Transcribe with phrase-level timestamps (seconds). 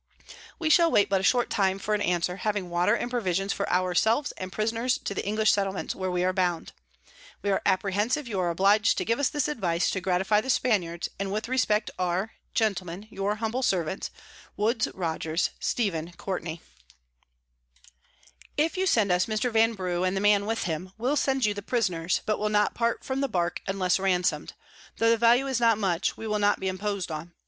[0.57, 3.69] We shall wait but a short time for an Answer, having Water and Provisions for
[3.69, 6.71] our selves and Prisoners to the English Settlements, where we are bound.
[7.43, 11.07] We are apprehensive you are oblig'd to give us this Advice to gratify the Spaniards;
[11.19, 14.09] and with Respect are, Gentlemen, Your Humble Servants,
[14.57, 16.61] Woodes Rogers, Stephen Courtney.
[18.57, 19.53] [Sidenote: Amongst the Canary Isles.] 'If you send us Mr.
[19.53, 23.03] Vanbrugh, and the Man with him, we'll send you the Prisoners; but we'll not part
[23.03, 24.53] from the Bark, unless ransom'd:
[24.97, 27.33] tho the Value is not much, we will not be impos'd on.